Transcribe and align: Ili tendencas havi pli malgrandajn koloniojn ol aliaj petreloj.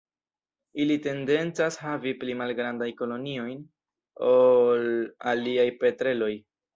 Ili 0.83 0.95
tendencas 1.07 1.75
havi 1.81 2.13
pli 2.23 2.37
malgrandajn 2.39 2.95
koloniojn 3.01 3.59
ol 4.31 4.87
aliaj 5.33 5.67
petreloj. 5.85 6.31